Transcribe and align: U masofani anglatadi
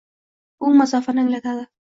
U 0.69 0.73
masofani 0.79 1.25
anglatadi 1.27 1.69